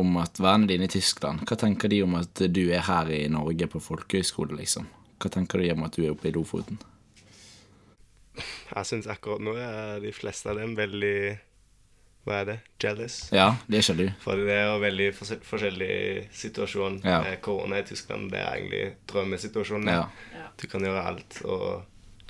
om 0.00 0.16
at 0.20 0.38
vennene 0.40 0.70
dine 0.70 0.86
i 0.86 0.92
Tyskland 0.92 1.42
Hva 1.48 1.56
tenker 1.58 1.90
de 1.90 1.98
om 2.04 2.14
at 2.16 2.42
du 2.48 2.62
er 2.70 2.84
her 2.86 3.10
i 3.12 3.24
Norge 3.32 3.66
på 3.68 3.82
folkehøyskole, 3.82 4.54
liksom? 4.60 4.86
Hva 5.20 5.28
tenker 5.30 5.60
du 5.60 5.70
om 5.74 5.84
at 5.84 5.92
du 5.96 6.02
er 6.04 6.10
oppe 6.14 6.28
i 6.30 6.32
Lofoten? 6.32 6.78
Jeg 8.70 8.86
syns 8.86 9.08
akkurat 9.10 9.42
nå 9.42 9.52
er 9.58 10.00
de 10.00 10.12
fleste 10.14 10.48
av 10.52 10.56
dem 10.60 10.76
veldig 10.78 11.14
Hva 12.24 12.36
er 12.42 12.44
det? 12.50 12.56
Jealous. 12.82 13.16
Ja, 13.34 13.48
det 13.68 13.80
er 13.80 13.84
sjalu. 13.86 14.04
For 14.22 14.36
det 14.38 14.52
er 14.54 14.66
jo 14.68 14.80
veldig 14.82 15.06
fors- 15.16 15.40
forskjellig 15.48 16.28
situasjon. 16.36 16.98
Ja. 17.04 17.22
Korona 17.42 17.78
i 17.80 17.86
Tyskland 17.88 18.28
det 18.32 18.42
er 18.44 18.58
egentlig 18.58 18.82
drømmesituasjonen. 19.10 19.88
Ja. 19.88 20.44
Du 20.60 20.66
kan 20.68 20.84
gjøre 20.84 21.04
alt, 21.08 21.40
og 21.48 21.82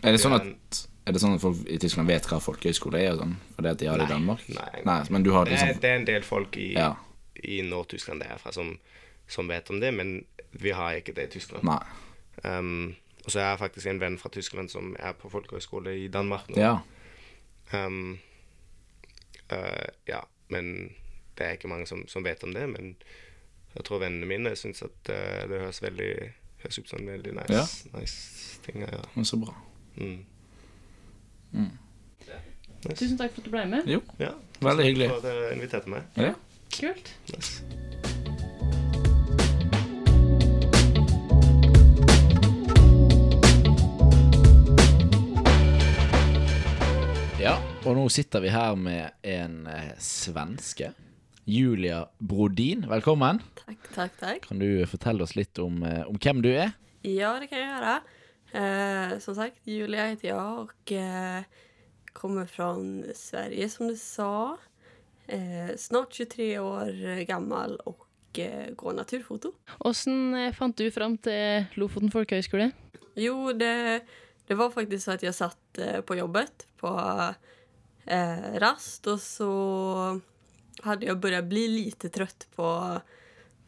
Er 0.06 0.14
det 0.14 0.20
sånn 0.22 0.36
at 0.38 0.86
er 1.08 1.12
det 1.16 1.20
sånn 1.24 1.34
at 1.34 1.42
folk 1.42 1.64
i 1.66 1.78
Tyskland 1.82 2.06
vet 2.08 2.26
hva 2.30 2.38
folkehøyskole 2.40 3.00
er? 3.02 3.12
og 3.16 3.18
sånn? 3.24 3.34
Fordi 3.56 3.68
at 3.72 3.78
de 3.82 3.86
har 3.90 3.98
det 3.98 4.04
i 4.04 4.08
Nei, 4.08 4.14
Danmark? 4.14 4.84
nei. 4.86 4.98
men 5.10 5.22
du 5.26 5.32
har 5.34 5.44
det, 5.44 5.52
er, 5.58 5.66
liksom 5.66 5.80
det 5.82 5.90
er 5.90 5.96
en 5.98 6.04
del 6.06 6.22
folk 6.22 6.56
i, 6.56 6.72
Ja. 6.74 6.94
i 7.42 7.60
Nord-Tyskland 7.66 8.22
derfra 8.22 8.52
som, 8.54 8.78
som 9.26 9.48
vet 9.48 9.68
om 9.70 9.80
det, 9.80 9.90
men 9.94 10.24
vi 10.52 10.70
har 10.70 10.94
ikke 11.00 11.14
det 11.16 11.24
i 11.30 11.32
Tyskland. 11.38 11.64
Nei. 11.64 11.82
Um, 12.44 12.94
og 13.24 13.30
så 13.30 13.40
er 13.40 13.48
jeg 13.50 13.58
faktisk 13.58 13.86
en 13.86 14.00
venn 14.00 14.18
fra 14.18 14.30
Tyskland 14.32 14.68
som 14.72 14.96
er 14.98 15.12
på 15.12 15.28
folkehøyskole 15.28 15.98
i 16.04 16.08
Danmark 16.08 16.48
nå. 16.48 16.60
Ja. 16.60 16.78
Um, 17.74 18.18
uh, 19.52 19.88
ja. 20.08 20.20
men 20.48 20.90
det 21.38 21.46
er 21.46 21.50
ikke 21.50 21.68
mange 21.68 21.86
som, 21.86 22.08
som 22.08 22.24
vet 22.24 22.44
om 22.44 22.54
det. 22.54 22.68
Men 22.68 22.96
jeg 23.74 23.84
tror 23.84 23.98
vennene 23.98 24.26
mine 24.26 24.56
syns 24.56 24.82
at 24.82 25.12
uh, 25.12 25.48
det 25.50 25.60
høres 25.60 25.82
veldig 25.82 26.12
høres 26.62 26.78
ut 26.78 26.88
som 26.88 27.06
veldig 27.06 27.32
nice, 27.32 27.52
Ja. 27.54 27.98
nice 27.98 28.60
ting. 28.64 28.80
Ja. 28.80 29.04
Men 29.14 29.24
så 29.24 29.36
bra. 29.36 29.54
Mm. 29.96 30.24
Tusen 32.96 33.18
takk 33.18 33.34
for 33.34 33.40
at 33.40 33.44
du 33.44 33.50
ble 33.50 33.66
med. 33.68 33.86
Jo, 33.86 34.00
ja. 34.18 34.32
veldig 34.60 34.84
hyggelig. 34.84 35.08
Takk 35.08 35.20
For 35.20 35.28
at 35.28 35.34
dere 35.34 35.52
inviterte 35.54 35.90
meg. 35.90 36.02
Ja. 36.16 36.34
Kult. 36.80 37.16
Nice. 37.34 37.88
Og 47.86 47.96
nå 47.96 48.02
sitter 48.12 48.42
vi 48.44 48.50
her 48.52 48.76
med 48.76 49.14
en 49.24 49.64
eh, 49.70 49.92
svenske. 50.02 50.90
Julia 51.48 52.02
Brodin, 52.18 52.84
velkommen. 52.90 53.40
Takk, 53.62 53.86
takk, 53.94 54.18
takk. 54.20 54.48
Kan 54.50 54.60
du 54.60 54.84
fortelle 54.90 55.24
oss 55.24 55.32
litt 55.38 55.58
om, 55.62 55.80
eh, 55.86 56.02
om 56.08 56.18
hvem 56.20 56.42
du 56.44 56.50
er? 56.52 56.74
Ja, 57.06 57.32
det 57.40 57.48
kan 57.50 57.62
jeg 57.62 57.70
gjøre. 57.70 57.94
Eh, 58.60 59.16
som 59.24 59.36
sagt, 59.38 59.62
Julia 59.64 60.10
heter 60.10 60.28
jeg 60.28 60.36
og 60.36 60.92
eh, 60.92 61.48
kommer 62.12 62.50
fra 62.50 62.74
Sverige 63.16 63.70
som 63.72 63.88
du 63.88 63.96
sa. 63.96 64.30
Eh, 65.30 65.72
snart 65.80 66.12
23 66.18 66.50
år 66.60 67.24
gammel 67.28 67.78
og 67.88 68.04
eh, 68.36 68.74
går 68.76 68.98
naturfoto. 68.98 69.54
Åssen 69.88 70.34
eh, 70.36 70.50
fant 70.56 70.76
du 70.76 70.90
fram 70.92 71.16
til 71.24 71.70
Lofoten 71.80 72.12
folkehøgskole? 72.12 72.72
Jo, 73.16 73.54
det, 73.56 74.02
det 74.50 74.58
var 74.58 74.74
faktisk 74.74 75.06
så 75.06 75.16
at 75.16 75.24
jeg 75.24 75.38
satt 75.38 75.80
eh, 75.80 76.02
på 76.04 76.20
jobbet 76.20 76.68
på 76.80 76.92
eh, 78.04 78.54
rast 78.54 79.06
och 79.06 79.20
så 79.20 80.20
hade 80.82 81.06
jag 81.06 81.18
börjat 81.18 81.44
bli 81.44 81.68
lite 81.68 82.08
trött 82.08 82.46
på, 82.54 83.00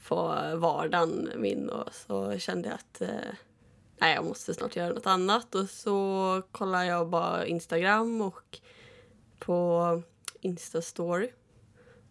på 0.08 0.16
vardagen 0.56 1.30
min 1.36 1.68
och 1.68 1.94
så 1.94 2.38
kände 2.38 2.68
jag 2.68 2.74
att 2.74 3.00
eh, 3.00 3.34
nej, 3.98 4.14
jag 4.14 4.24
måste 4.24 4.54
snart 4.54 4.76
göra 4.76 4.94
något 4.94 5.06
annat 5.06 5.54
och 5.54 5.70
så 5.70 6.42
kollade 6.52 6.86
jag 6.86 7.08
bara 7.08 7.46
Instagram 7.46 8.20
och 8.20 8.58
på 9.38 10.02
Instastory 10.40 11.30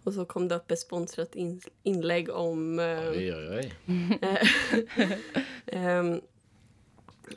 och 0.04 0.14
så 0.14 0.26
kom 0.26 0.48
det 0.48 0.56
upp 0.56 0.72
ett 0.72 0.80
sponsrat 0.80 1.36
in, 1.36 1.62
inlägg 1.84 2.30
om 2.30 2.80
eh, 2.80 3.10
Oi, 3.10 3.34
oi, 3.34 3.58
oi. 3.58 3.74
Ehm, 5.66 6.22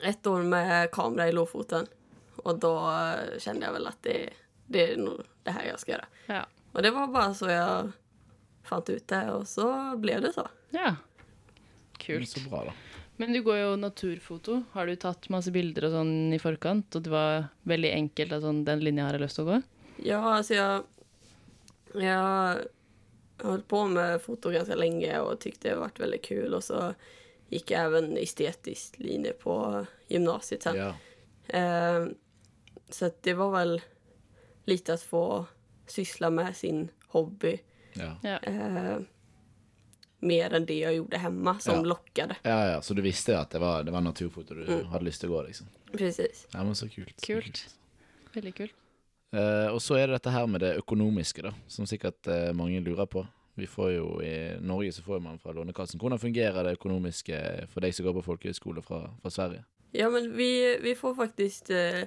ett 0.01 0.27
år 0.27 0.41
med 0.41 0.91
kamera 0.91 1.29
i 1.29 1.31
Lofoten. 1.31 1.87
Och 2.35 2.59
då 2.59 2.89
kjente 2.89 3.39
kände 3.39 3.65
jag 3.65 3.73
väl 3.73 3.87
att 3.87 4.03
det, 4.03 4.29
det 4.67 4.91
är 4.93 4.97
nog 4.97 5.21
det 5.43 5.51
här 5.51 5.65
jag 5.65 5.79
ska 5.79 5.91
göra. 5.91 6.05
Ja. 6.25 6.45
Och 6.71 6.81
det 6.81 6.91
var 6.91 7.07
bara 7.07 7.33
så 7.33 7.49
jag 7.49 7.91
fant 8.63 8.89
ut 8.89 9.07
det 9.07 9.31
och 9.31 9.47
så 9.47 9.97
blev 9.97 10.21
det 10.21 10.33
så. 10.33 10.47
ja. 10.69 10.95
Kult. 11.97 12.29
Så 12.29 12.49
bra. 12.49 12.73
Men 13.15 13.33
du 13.33 13.41
går 13.41 13.57
jo 13.57 13.75
naturfoto. 13.75 14.63
Har 14.71 14.87
du 14.87 14.95
tatt 14.99 15.29
masse 15.31 15.51
bilder 15.51 15.85
og 15.87 15.93
sånn 15.93 16.33
i 16.35 16.39
forkant? 16.43 16.95
Og 16.97 17.05
det 17.05 17.11
var 17.13 17.45
veldig 17.63 17.91
enkelt 17.95 18.33
at 18.35 18.43
sånn, 18.43 18.65
den 18.67 18.83
linja 18.83 19.05
har 19.07 19.15
jeg 19.15 19.23
lyst 19.23 19.39
til 19.39 19.45
å 19.45 19.53
gå? 19.53 19.59
Ja, 20.03 20.19
altså 20.35 20.53
jeg 20.57 20.83
Jeg 21.95 22.17
har 22.19 22.65
holdt 23.47 23.67
på 23.71 23.85
med 23.87 24.19
foto 24.21 24.51
ganske 24.51 24.75
lenge 24.75 25.15
og 25.23 25.39
tyckte 25.39 25.69
det 25.71 25.77
ble 25.79 26.03
veldig 26.03 26.19
kul 26.25 26.53
Og 26.57 26.63
så 26.63 26.81
gikk 27.53 27.71
jeg 27.71 27.85
även 27.87 28.17
estetisk 28.19 28.99
linje 28.99 29.31
på 29.39 29.55
gymnasiet 30.11 30.63
sen. 30.67 30.75
Ja. 30.75 30.91
Eh, 31.47 32.07
så 32.89 33.11
det 33.21 33.33
var 33.33 33.51
väl 33.51 33.81
lite 34.65 34.93
att 34.93 35.01
få 35.01 35.45
syssla 35.87 36.29
med 36.29 36.55
sin 36.55 36.89
hobby 37.07 37.57
Ja. 37.93 38.15
Ja. 38.23 38.37
eh, 38.43 38.97
mer 40.25 40.53
enn 40.57 40.65
det 40.65 40.79
jeg 40.79 40.97
gjorde 40.97 41.19
hjemme, 41.21 41.53
som 41.61 41.75
Ja. 41.75 41.81
lockade. 41.83 42.35
ja, 42.43 42.65
ja. 42.71 42.79
Så 42.81 42.93
du 42.93 43.01
visste 43.01 43.37
at 43.39 43.49
det 43.51 43.59
var, 43.59 43.83
det 43.83 43.91
var 43.91 44.01
naturfoto 44.01 44.53
du 44.55 44.83
hadde 44.89 45.05
lyst 45.05 45.21
til 45.21 45.29
å 45.29 45.33
gå, 45.37 45.47
liksom? 45.47 45.67
Precis. 45.91 46.47
Ja, 46.53 46.63
men 46.63 46.73
så 46.75 46.89
kult. 46.89 47.21
Kult. 47.21 47.65
Veldig 48.33 48.55
kult. 48.55 48.73
Eh, 49.33 49.67
og 49.73 49.79
så 49.81 49.95
er 49.99 50.07
det 50.07 50.15
dette 50.21 50.31
her 50.31 50.47
med 50.47 50.61
det 50.61 50.77
økonomiske, 50.79 51.41
da, 51.43 51.51
som 51.67 51.85
sikkert 51.85 52.27
eh, 52.27 52.53
mange 52.53 52.81
lurer 52.81 53.05
på. 53.05 53.25
Vi 53.57 53.65
får 53.67 53.91
jo 53.95 54.21
I 54.21 54.57
Norge 54.59 54.91
så 54.91 55.01
får 55.03 55.21
man 55.21 55.37
fra 55.39 55.53
Lånekassen. 55.53 55.99
Hvordan 55.99 56.19
fungerer 56.19 56.63
det 56.63 56.73
økonomiske 56.77 57.67
for 57.71 57.81
deg 57.81 57.93
som 57.95 58.05
går 58.05 58.13
på 58.17 58.23
folkehøyskole 58.25 58.81
fra, 58.83 59.05
fra 59.21 59.29
Sverige? 59.31 59.63
Ja, 59.93 60.09
men 60.09 60.33
vi, 60.35 60.77
vi 60.81 60.95
får 60.95 61.15
faktisk 61.15 61.69
Eh, 61.69 62.05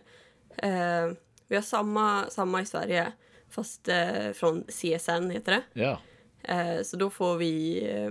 eh, 0.62 1.12
vi 1.48 1.54
har 1.56 1.62
samma, 1.62 2.30
samma 2.30 2.60
i 2.62 2.66
Sverige, 2.66 3.12
fast 3.48 3.88
eh, 3.88 4.32
från 4.32 4.64
CSN 4.68 5.30
heter 5.30 5.52
det. 5.52 5.62
Ja. 5.80 6.00
Eh, 6.42 6.82
så 6.82 6.96
då 6.96 7.10
får 7.10 7.36
vi... 7.36 7.82
Eh, 7.90 8.10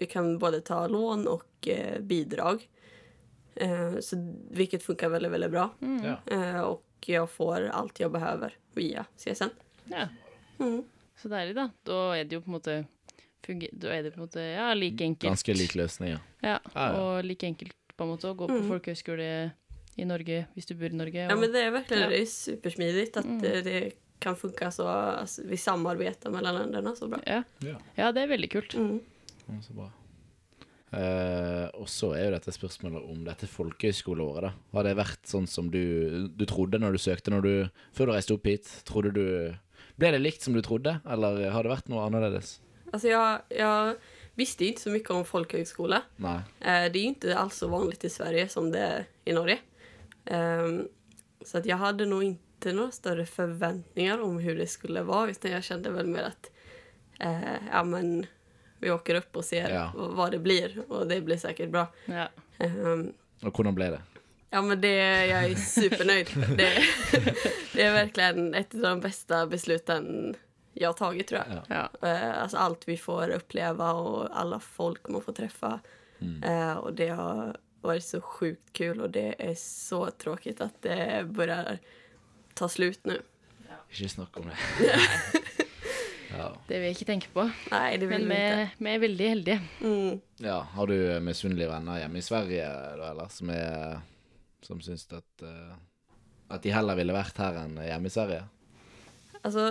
vi 0.00 0.06
kan 0.06 0.38
både 0.38 0.60
ta 0.60 0.86
lån 0.86 1.28
och 1.28 1.68
eh, 1.68 2.00
bidrag. 2.00 2.68
Eh, 3.54 3.98
så, 4.00 4.34
vilket 4.50 4.82
funkar 4.82 5.08
väldigt, 5.08 5.32
väldigt 5.32 5.50
bra. 5.50 5.70
ja. 6.04 6.34
Eh, 6.34 6.60
och 6.60 6.84
jag 7.06 7.30
får 7.30 7.66
allt 7.68 8.00
jag 8.00 8.12
behöver 8.12 8.56
via 8.74 9.04
CSN. 9.16 9.44
Ja. 9.84 10.08
Mm. 10.58 10.84
Så 11.22 11.28
deilig, 11.28 11.56
da. 11.56 11.70
Da 11.82 12.16
er 12.16 12.24
det 12.24 12.34
jo 12.36 12.40
på 12.42 12.50
en 12.50 12.52
måte 12.52 12.84
Da 13.72 13.88
er 13.94 14.02
det 14.02 14.10
på 14.10 14.20
en 14.20 14.26
måte 14.26 14.40
ja, 14.42 14.74
like 14.74 15.04
enkelt. 15.04 15.30
Ganske 15.30 15.54
lik 15.54 15.74
løsning, 15.74 16.16
Ja, 16.40 16.58
ja. 16.74 16.86
og 16.92 17.24
like 17.24 17.46
enkelt 17.46 17.74
på 17.96 18.04
en 18.04 18.10
måte 18.10 18.28
å 18.30 18.34
gå 18.34 18.46
på 18.48 18.54
Mm. 18.58 18.68
folkehøyskole 18.68 19.50
i 19.98 20.04
Norge 20.08 20.44
hvis 20.54 20.66
du 20.70 20.74
bor 20.78 20.92
i 20.92 20.98
Norge. 20.98 21.26
Ja, 21.28 21.36
men 21.36 21.52
det 21.52 21.62
är 21.62 21.70
verkligen 21.70 22.02
Ja. 22.02 22.08
det 22.08 22.22
At 22.22 22.28
supersmidigt 22.28 23.16
att 23.16 23.26
eh, 23.26 23.62
det 23.64 23.92
kan 24.18 24.36
funka 24.36 24.70
så. 24.70 24.88
Alltså, 24.88 25.42
vi 25.44 25.56
samarbetar 25.56 26.30
mellan 26.30 26.54
länderna 26.54 26.94
så 26.96 27.08
bra. 27.08 27.20
ja. 27.26 27.42
ja. 27.58 27.76
ja, 27.94 28.12
det 28.12 28.22
er 28.22 28.26
veldig 28.26 28.50
kult. 28.50 28.74
Mm. 28.74 29.00
Ja, 29.46 29.62
Så 29.62 29.72
bra. 29.72 29.90
Uh, 30.88 31.68
og 31.76 31.84
så 31.92 32.14
er 32.16 32.30
jo 32.30 32.32
dette 32.32 32.52
spørsmålet 32.54 33.10
om 33.12 33.24
dette 33.26 33.44
folkehøyskoleåret. 33.52 34.46
da. 34.46 34.52
Har 34.72 34.86
det 34.86 34.94
vært 34.96 35.26
sånn 35.28 35.44
som 35.46 35.66
du, 35.70 36.28
du 36.32 36.44
trodde 36.48 36.80
når 36.80 36.96
du 36.96 36.98
søkte 37.02 37.30
når 37.34 37.42
du, 37.44 37.52
før 37.92 38.08
du 38.08 38.12
reiste 38.14 38.32
opp 38.38 38.46
hit? 38.48 38.70
Trodde 38.88 39.12
du 39.12 39.24
Ble 39.98 40.12
det 40.14 40.20
likt 40.22 40.42
som 40.46 40.54
du 40.54 40.62
trodde, 40.62 41.00
eller 41.10 41.50
har 41.50 41.66
det 41.66 41.72
vært 41.72 41.88
noe 41.90 42.04
annerledes? 42.06 42.60
Alltså 42.92 43.08
jag, 43.08 43.40
jag 43.50 43.96
visste 44.38 44.64
ju 44.64 44.70
inte 44.70 44.80
så 44.80 44.90
mycket 44.90 45.10
om 45.10 45.24
folkhögskola. 45.24 46.02
Nei. 46.16 46.36
Eh, 46.60 46.86
det 46.92 46.98
är 46.98 47.02
ju 47.02 47.08
inte 47.08 47.36
alls 47.38 47.56
så 47.58 47.68
vanligt 47.68 48.04
i 48.04 48.10
Sverige 48.10 48.48
som 48.48 48.70
det 48.70 48.78
är 48.78 49.04
i 49.24 49.32
Norge. 49.32 49.58
Ehm, 50.30 50.88
så 51.44 51.58
att 51.58 51.66
jag 51.66 51.76
hade 51.76 52.06
nog 52.06 52.22
inte 52.24 52.72
några 52.72 52.90
större 52.90 53.26
förväntningar 53.26 54.20
om 54.22 54.38
hur 54.38 54.56
det 54.58 54.66
skulle 54.66 55.02
vara 55.02 55.30
utan 55.30 55.50
jag 55.50 55.64
kände 55.64 55.90
väl 55.90 56.06
mer 56.06 56.22
att 56.22 56.50
eh, 57.20 57.54
ja, 57.72 57.84
men 57.84 58.26
vi 58.78 58.90
åker 58.90 59.14
upp 59.14 59.36
och 59.36 59.44
ser 59.44 59.70
Ja. 59.70 59.92
vad 59.94 60.30
det 60.32 60.38
blir 60.38 60.82
och 60.88 61.06
det 61.06 61.20
blir 61.20 61.36
säkert 61.36 61.70
bra. 61.70 61.86
Ja. 62.04 62.28
Um, 62.58 63.12
Og 63.42 63.52
hvordan 63.56 63.74
blev 63.74 63.90
det? 63.92 64.02
Ja, 64.50 64.62
men 64.62 64.80
det, 64.80 65.26
jag 65.26 65.44
är 65.44 65.54
supernöjd. 65.54 66.26
Det, 66.56 66.72
det 67.74 67.82
är 67.82 67.92
verkligen 67.92 68.54
ett 68.54 68.74
av 68.74 68.80
de 68.80 69.00
bästa 69.00 69.46
besluten 69.46 70.34
jag 70.72 70.88
har 70.88 70.92
tagit, 70.94 71.26
tror 71.28 71.40
jag. 71.48 71.62
Ja. 71.68 71.88
ja. 72.00 72.08
Eh, 72.08 72.42
Alltså 72.42 72.56
allt 72.56 72.88
vi 72.88 72.96
får 72.96 73.28
uppleva 73.28 73.92
och 73.92 74.40
alla 74.40 74.60
folk 74.60 75.08
man 75.08 75.22
får 75.22 75.32
träffa. 75.32 75.80
Eh, 76.44 76.72
Och 76.72 76.92
det 76.94 77.08
har 77.08 77.56
varit 77.80 78.04
så 78.04 78.20
sjukt 78.20 78.72
kul 78.72 79.00
och 79.00 79.10
det 79.10 79.34
är 79.38 79.54
så 79.54 80.10
tråkigt 80.10 80.60
att 80.60 80.82
det 80.82 81.26
börjar 81.28 81.78
ta 82.54 82.68
slut 82.68 83.04
nu. 83.04 83.20
Ikke 83.88 84.08
snakk 84.08 84.36
om 84.36 84.50
det. 84.50 84.56
ja. 86.38 86.48
Det 86.68 86.76
vil 86.76 86.88
jeg 86.90 86.96
ikke 86.96 87.06
tenke 87.08 87.30
på. 87.32 87.46
Nej, 87.70 87.96
det 87.96 88.06
vill 88.10 88.26
Men 88.26 88.28
vi 88.28 88.34
ikke. 88.34 88.60
inte. 88.62 88.84
vi 88.84 88.90
er 88.94 88.98
veldig 88.98 89.28
heldige. 89.28 89.60
Mm. 89.80 90.20
ja. 90.44 90.58
Har 90.74 90.86
du 90.86 91.20
misunnelige 91.20 91.70
venner 91.70 91.98
hjemme 92.02 92.18
i 92.18 92.22
Sverige, 92.22 92.66
da, 93.00 93.10
eller? 93.10 93.28
Som, 93.32 93.50
er, 93.50 94.00
som 94.62 94.80
syns 94.84 95.06
at 95.12 95.42
uh, 95.46 95.72
At 96.50 96.62
de 96.64 96.72
heller 96.72 96.96
ville 96.96 97.12
vært 97.12 97.36
her 97.40 97.56
enn 97.62 97.76
hjemme 97.80 98.08
i 98.08 98.12
Sverige? 98.12 98.44
Alltså, 99.42 99.64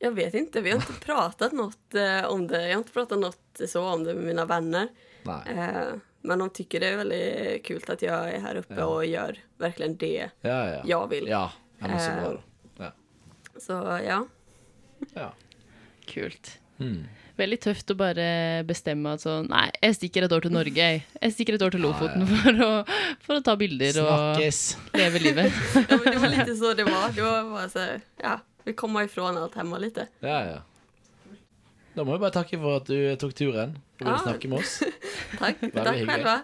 jag 0.00 0.10
vet 0.12 0.34
inte. 0.34 0.60
Vi 0.60 0.70
har 0.70 0.76
inte 0.76 0.92
pratat 1.06 1.52
något 1.52 1.94
eh, 1.94 2.24
om 2.24 2.46
det. 2.46 2.62
Jag 2.68 2.74
har 2.74 2.78
inte 2.78 2.92
pratat 2.92 3.18
något 3.18 3.60
så 3.68 3.82
om 3.88 4.04
det 4.04 4.14
med 4.14 4.24
mina 4.24 4.44
vänner. 4.44 4.88
Eh, 5.26 5.94
Men 6.22 6.38
de 6.38 6.50
tycker 6.50 6.80
det 6.80 6.86
är 6.88 6.96
väldigt 6.96 7.64
kul 7.66 7.80
att 7.88 8.02
jag 8.02 8.30
är 8.30 8.40
här 8.40 8.54
uppe 8.56 8.74
Ja. 8.74 8.84
och 8.84 9.06
gör 9.06 9.38
verkligen 9.58 9.96
det 9.96 10.30
Ja, 10.40 10.68
ja. 10.68 10.82
jag 10.84 11.08
vill. 11.08 11.28
Ja, 11.28 11.52
ja 11.78 11.86
men 11.88 12.00
så 12.00 12.10
bra, 12.10 12.32
Eh. 12.32 12.38
Ja. 12.84 12.92
Så 13.60 13.72
ja. 14.06 14.26
ja. 15.14 15.32
Kult. 16.06 16.58
Mm. 16.80 17.04
Veldig 17.36 17.56
tøft 17.60 17.90
å 17.92 17.94
bare 17.96 18.24
bestemme 18.68 19.14
at 19.16 19.22
sånn 19.24 19.46
Nei, 19.48 19.70
jeg 19.80 19.94
stikker 19.96 20.26
et 20.26 20.32
år 20.36 20.44
til 20.44 20.52
Norge, 20.52 20.76
jeg. 20.76 21.02
Jeg 21.22 21.32
stikker 21.32 21.56
et 21.56 21.62
år 21.64 21.72
til 21.72 21.80
Lofoten 21.84 22.26
For, 22.28 22.60
å, 22.66 22.70
for 23.24 23.40
å 23.40 23.44
ta 23.44 23.54
bilder 23.60 23.96
Snakkes! 23.96 24.60
og 24.76 24.98
leve 25.00 25.22
livet. 25.24 25.60
ja 25.88 25.96
men 25.96 26.04
det 26.10 26.20
var 26.20 26.34
litt 26.34 26.52
så 26.60 26.74
det 26.76 26.84
var. 26.88 27.08
Det 27.16 27.24
var 27.24 27.48
bare 27.54 27.68
så 27.72 27.86
ja, 28.20 28.34
vi 28.64 28.72
kommer 28.72 29.02
ifrån 29.04 29.34
det 29.34 29.48
hemma 29.56 29.78
lite. 29.78 30.06
Ja, 30.20 30.40
ja. 30.44 30.58
Da 31.94 32.04
må 32.04 32.12
vi 32.14 32.18
bare 32.22 32.30
takke 32.34 32.58
for 32.60 32.76
at 32.80 32.86
du 32.86 33.16
tok 33.18 33.34
turen 33.34 33.76
og 34.00 34.04
ville 34.04 34.12
Ja. 34.16 34.18
snakke 34.22 34.48
med 34.48 34.58
oss. 34.62 34.76
Takk. 35.38 35.60
Takk 35.60 35.94
hyggligt. 35.94 36.10
själva. 36.10 36.40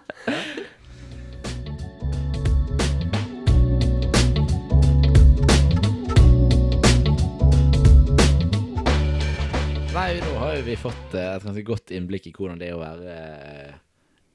Nei, 9.97 10.19
nå 10.21 10.33
har 10.37 10.53
jo 10.59 10.63
vi 10.67 10.75
fått 10.77 11.15
eh, 11.17 11.31
et 11.35 11.43
ganske 11.47 11.63
godt 11.65 11.91
innblikk 11.95 12.27
i 12.29 12.33
hvordan 12.35 12.59
det 12.61 12.67
er 12.69 12.75
å 12.77 12.81
være 12.83 13.13
eh, 13.15 13.77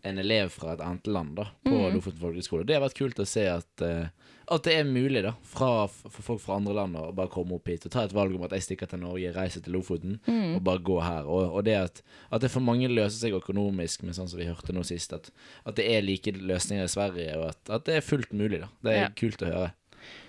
en 0.05 0.19
elev 0.19 0.49
fra 0.51 0.73
et 0.75 0.81
annet 0.83 1.07
land 1.07 1.37
da, 1.37 1.45
på 1.65 1.71
Mm. 1.73 1.95
Lofoten 1.95 2.19
folkehøgskole. 2.21 2.67
Det 2.67 2.75
har 2.75 2.83
vært 2.83 2.99
kult 2.99 3.19
å 3.23 3.27
se 3.27 3.45
at, 3.49 3.83
uh, 3.87 4.07
at 4.53 4.63
det 4.67 4.75
er 4.77 4.85
mulig 4.85 5.23
da, 5.23 5.33
fra, 5.47 5.87
for 5.89 6.23
folk 6.27 6.41
fra 6.43 6.57
andre 6.59 6.75
land 6.75 6.97
å 6.99 7.13
bare 7.15 7.31
komme 7.31 7.55
opp 7.55 7.69
hit 7.71 7.87
og 7.87 7.93
ta 7.95 8.03
et 8.05 8.13
valg 8.13 8.35
om 8.35 8.43
at 8.45 8.51
jeg 8.57 8.63
stikker 8.67 8.91
til 8.91 8.99
Norge, 9.01 9.33
reiser 9.37 9.63
til 9.63 9.73
Lofoten 9.73 10.19
Mm. 10.27 10.57
og 10.57 10.65
bare 10.65 10.83
gå 10.83 10.99
her. 11.03 11.25
Og, 11.31 11.55
og 11.55 11.65
det 11.65 11.77
at, 11.79 12.03
at 12.31 12.41
det 12.43 12.51
for 12.51 12.61
mange 12.61 12.89
løser 12.91 13.19
seg 13.29 13.37
økonomisk, 13.39 14.03
med 14.03 14.15
sånn 14.19 14.29
som 14.29 14.39
vi 14.43 14.47
hørte 14.51 14.75
nå 14.75 14.83
sist, 14.85 15.13
at, 15.13 15.31
at 15.65 15.77
det 15.79 15.87
er 15.95 16.03
like 16.03 16.33
løsninger 16.35 16.85
i 16.85 16.89
Sverige, 16.93 17.39
og 17.39 17.49
at, 17.55 17.63
at 17.79 17.85
det 17.87 17.97
er 18.01 18.01
fullt 18.11 18.33
mulig. 18.35 18.61
da. 18.65 18.69
Det 18.83 18.93
er 18.97 19.01
Ja. 19.07 19.09
kult 19.17 19.43
å 19.47 19.53
høre. 19.53 19.73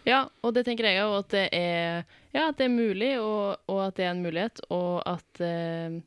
Ja, 0.06 0.27
og 0.44 0.53
det 0.53 0.65
tenker 0.68 0.86
jeg 0.86 1.01
òg, 1.01 1.20
at 1.24 1.30
det 1.34 1.50
er 1.51 2.06
Ja, 2.34 2.48
at 2.50 2.58
det 2.58 2.65
er 2.65 2.74
mulig, 2.77 3.18
og, 3.20 3.58
og 3.68 3.80
at 3.88 3.96
det 3.98 4.06
er 4.06 4.12
en 4.13 4.22
mulighet, 4.24 4.60
og 4.70 5.01
at 5.06 5.42
eh, 5.42 6.00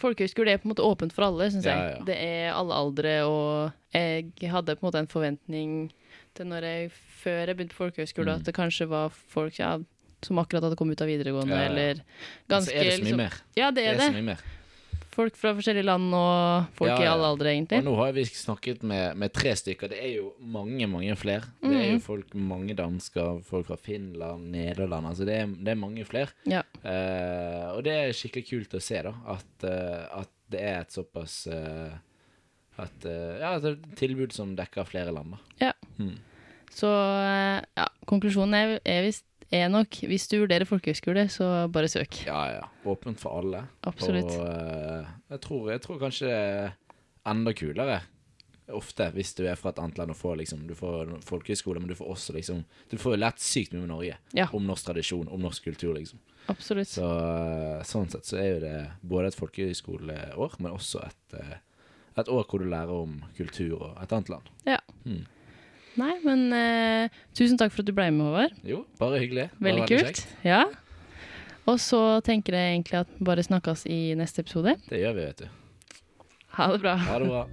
Folkehøyskole 0.00 0.52
er 0.54 0.58
på 0.62 0.68
en 0.68 0.74
måte 0.74 0.84
åpent 0.86 1.12
for 1.12 1.26
alle, 1.26 1.50
syns 1.50 1.64
jeg. 1.66 1.76
ja. 1.98 2.04
Det 2.06 2.16
er 2.16 2.52
alle 2.54 2.74
aldre, 2.74 3.14
og 3.26 3.72
jeg 3.94 4.50
hadde 4.50 4.76
på 4.76 4.84
en 4.84 4.88
måte 4.90 5.02
en 5.02 5.10
forventning 5.10 5.90
til 6.34 6.46
når 6.50 6.62
jeg 6.66 6.90
før 7.22 7.46
jeg 7.46 7.56
begynte 7.56 7.74
på 7.76 7.84
folkehøyskole, 7.84 8.26
Mm. 8.34 8.40
at 8.40 8.44
det 8.44 8.54
kanskje 8.54 8.88
var 8.88 9.08
folk 9.10 9.58
ja, 9.58 9.78
som 10.22 10.38
akkurat 10.38 10.62
hadde 10.64 10.76
kommet 10.76 10.96
ut 10.98 11.02
av 11.02 11.08
videregående, 11.08 11.58
eller 11.70 12.02
ganske 12.48 12.74
er 12.74 12.84
det 12.84 12.92
så 12.98 13.02
mye 13.02 13.04
liksom, 13.04 13.16
mer. 13.22 13.40
Ja, 13.56 13.70
det 13.70 13.86
er 13.86 13.96
det. 13.98 14.10
Er 14.14 14.22
det. 14.34 14.38
Folk 15.14 15.36
fra 15.38 15.52
forskjellige 15.54 15.84
land 15.86 16.10
og 16.12 16.64
folk 16.74 16.90
i 16.98 17.06
alle 17.06 17.22
aldre, 17.30 17.52
egentlig. 17.54 17.78
Og 17.78 17.84
nå 17.86 17.92
har 18.00 18.12
vi 18.16 18.24
snakket 18.26 18.82
med, 18.82 19.16
med 19.16 19.32
tre 19.32 19.52
stykker. 19.54 19.88
Det 19.92 20.00
er 20.02 20.16
jo 20.16 20.32
mange, 20.42 20.88
mange 20.90 21.14
flere. 21.14 21.44
Det 21.62 21.70
er 21.70 21.84
jo 21.86 21.92
Mhm. 21.92 22.00
folk, 22.02 22.34
mange 22.34 22.74
dansker, 22.74 23.40
folk 23.46 23.66
fra 23.68 23.76
Finland, 23.76 24.50
Nederland. 24.50 25.06
Altså 25.06 25.24
det 25.24 25.36
er, 25.38 25.46
det 25.46 25.68
er 25.68 25.74
mange 25.78 26.04
flere. 26.04 26.26
Ja. 26.50 26.62
Eh, 26.84 27.68
og 27.72 27.80
det 27.86 27.94
er 27.96 28.16
skikkelig 28.16 28.48
kult 28.48 28.76
å 28.76 28.82
se, 28.84 29.00
da. 29.06 29.14
At, 29.34 29.66
eh, 29.68 30.04
at 30.20 30.32
det 30.52 30.60
er 30.60 30.82
et 30.82 30.94
såpass 30.94 31.46
eh, 31.48 31.94
at, 32.82 33.06
Ja, 33.40 33.54
et 33.56 33.84
tilbud 33.98 34.34
som 34.34 34.56
dekker 34.58 34.86
flere 34.88 35.14
land, 35.14 35.36
da. 35.36 35.74
Så 36.74 36.90
eh, 36.90 37.60
ja, 37.78 37.86
konklusjonen 38.10 38.56
er, 38.58 38.72
er, 38.82 39.10
er 39.54 39.68
nok 39.70 40.00
hvis 40.10 40.26
du 40.30 40.40
vurderer 40.42 40.66
folkehøyskole, 40.68 41.28
så 41.32 41.68
bare 41.72 41.90
søk. 41.90 42.24
Ja, 42.26 42.40
ja. 42.56 42.64
Åpent 42.90 43.22
for 43.22 43.40
alle. 43.40 43.62
Absolutt. 43.86 44.32
Og 44.34 44.42
uh, 44.42 45.12
jeg, 45.30 45.40
tror, 45.46 45.70
jeg 45.70 45.84
tror 45.84 46.02
kanskje 46.02 46.28
det 46.28 46.40
er 46.40 46.74
enda 47.30 47.54
kulere 47.56 48.00
ofte 48.72 49.10
hvis 49.12 49.34
du 49.36 49.42
er 49.44 49.58
fra 49.60 49.74
et 49.74 49.80
annet 49.82 49.98
land 50.00 50.14
og 50.14 50.16
får 50.16 50.38
liksom 50.40 50.62
Du 50.68 50.74
får 50.78 51.10
folkehøyskole, 51.26 51.82
men 51.82 51.90
du 51.90 51.96
får 51.98 52.14
også 52.14 52.36
liksom 52.36 52.62
Du 52.90 52.96
får 53.00 53.16
jo 53.16 53.20
lært 53.20 53.42
sykt 53.44 53.74
mye 53.74 53.84
med 53.84 53.92
Norge. 53.92 54.16
Ja. 54.36 54.48
Om 54.52 54.64
norsk 54.68 54.88
tradisjon, 54.88 55.28
om 55.28 55.44
norsk 55.44 55.68
kultur, 55.68 55.94
liksom. 55.98 56.22
Absolutt. 56.52 56.88
Så 56.92 57.04
eh, 57.04 57.84
sånn 57.88 58.10
sett 58.12 58.28
så 58.28 58.40
er 58.40 58.48
jo 58.50 58.62
det 58.64 58.78
både 59.00 59.30
et 59.30 59.38
folkehøyskoleår, 59.38 60.58
men 60.60 60.72
også 60.72 61.00
et, 61.06 61.36
eh, 61.40 61.54
et 62.20 62.28
år 62.32 62.44
hvor 62.48 62.60
du 62.60 62.68
lærer 62.68 62.92
om 62.92 63.22
kultur 63.36 63.78
og 63.78 64.02
et 64.02 64.12
annet 64.12 64.32
land. 64.32 64.50
Ja. 64.68 64.80
Hmm. 65.04 65.24
Nei, 65.94 66.14
men 66.24 66.48
uh, 66.50 67.20
tusen 67.38 67.58
takk 67.60 67.70
for 67.70 67.84
at 67.84 67.88
du 67.88 67.94
ble 67.94 68.08
med, 68.10 68.26
Håvard. 68.26 68.56
Jo, 68.66 68.80
bare 68.98 69.20
hyggelig. 69.22 69.46
Veldig 69.62 69.84
veldig 69.84 70.08
kult. 70.08 70.24
Ja. 70.42 70.64
Og 71.70 71.78
så 71.80 72.00
tenker 72.26 72.58
jeg 72.58 72.74
egentlig 72.74 72.98
at 73.04 73.14
vi 73.14 73.28
bare 73.30 73.46
snakkes 73.46 73.86
i 73.88 74.00
neste 74.18 74.44
episode. 74.44 74.74
Det 74.90 75.00
gjør 75.00 75.16
vi, 75.16 75.28
vet 75.30 75.46
du. 75.46 76.02
Ha 76.58 76.68
det 76.74 76.82
bra. 76.82 76.98
Ha 77.06 77.22
det 77.22 77.30
bra. 77.30 77.46